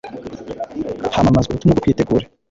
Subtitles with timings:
[1.15, 2.23] hamamazwa ubutumwa bwo kwitegura